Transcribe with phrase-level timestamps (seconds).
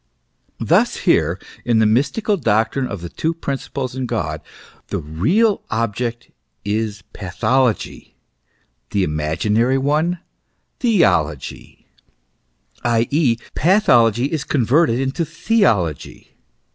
[0.59, 4.41] Thus here, in the mystical doctrine of the two principles in God,
[4.87, 6.31] the real object
[6.65, 8.17] is pathology,
[8.89, 10.17] the imaginary one,
[10.79, 11.85] theology;
[12.83, 16.35] i.e., pathology is converted into theology.